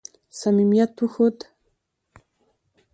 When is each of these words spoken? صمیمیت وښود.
صمیمیت 0.39 0.93
وښود. 1.01 1.37